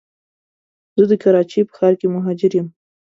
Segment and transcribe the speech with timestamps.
[0.97, 2.67] زه د کراچی په ښار کي مهاجر یم